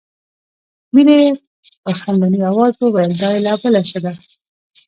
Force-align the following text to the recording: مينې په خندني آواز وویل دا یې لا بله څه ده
مينې 0.93 1.19
په 1.83 1.91
خندني 1.99 2.39
آواز 2.51 2.73
وویل 2.77 3.11
دا 3.21 3.29
یې 3.33 3.39
لا 3.45 3.53
بله 3.61 3.81
څه 3.89 3.97
ده 4.03 4.13